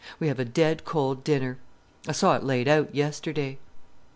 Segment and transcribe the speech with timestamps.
[0.19, 1.59] We have a dead cold dinner.
[2.07, 3.59] I saw it laid out yesterday.